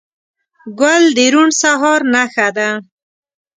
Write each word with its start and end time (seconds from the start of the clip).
ګل 0.79 1.03
د 1.17 1.19
روڼ 1.33 1.49
سهار 1.61 1.99
نښه 2.13 2.47
ده. 2.57 2.69